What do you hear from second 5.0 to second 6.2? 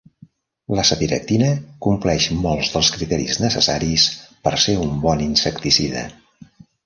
bon insecticida.